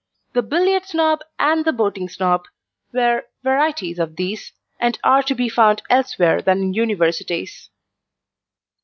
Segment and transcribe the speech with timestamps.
[0.33, 2.45] The Billiard Snob and the Boating Snob
[2.91, 7.69] were varieties of these, and are to be found elsewhere than in universities.